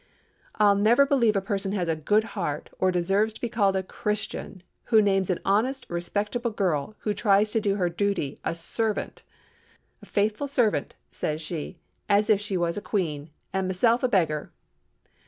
[0.55, 3.83] "I'll never believe a person has a good heart, or deserves to be called a
[3.83, 9.21] Christian, who names an honest, respectable girl, who tries to do her duty, a servant!
[10.01, 11.77] 'A faithful servant!' says she;
[12.09, 14.51] 'as if she was a queen, and meself a beggar!